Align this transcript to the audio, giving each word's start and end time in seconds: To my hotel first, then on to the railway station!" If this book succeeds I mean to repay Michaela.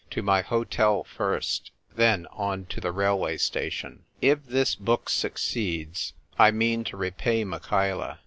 To 0.09 0.23
my 0.23 0.41
hotel 0.41 1.03
first, 1.03 1.69
then 1.95 2.25
on 2.31 2.65
to 2.73 2.81
the 2.81 2.91
railway 2.91 3.37
station!" 3.37 4.03
If 4.19 4.43
this 4.47 4.73
book 4.73 5.09
succeeds 5.09 6.13
I 6.39 6.49
mean 6.49 6.83
to 6.85 6.97
repay 6.97 7.43
Michaela. 7.43 8.17